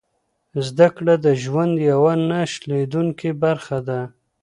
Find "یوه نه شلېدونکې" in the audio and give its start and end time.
1.91-3.29